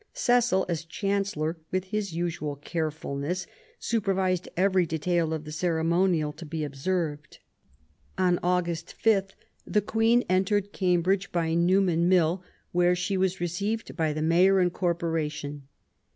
Cecil, 0.15 0.65
as 0.67 0.83
Chancellor, 0.83 1.57
with 1.69 1.83
his 1.83 2.11
usual 2.11 2.55
carefulness, 2.55 3.45
super 3.77 4.15
vised 4.15 4.49
every 4.57 4.87
detail 4.87 5.31
of 5.31 5.43
the 5.45 5.51
ceremonial 5.51 6.33
to 6.33 6.43
be 6.43 6.63
observed. 6.63 7.37
On 8.17 8.39
August 8.41 8.93
5 8.93 9.35
the 9.63 9.79
Queen 9.79 10.23
entered 10.27 10.73
Cambridge 10.73 11.31
by 11.31 11.53
Newnham 11.53 12.09
Mill, 12.09 12.43
where 12.71 12.95
she 12.95 13.15
was 13.15 13.39
received 13.39 13.95
by 13.95 14.11
the 14.11 14.23
Mayor 14.23 14.57
and 14.59 14.73
Corporation. 14.73 15.67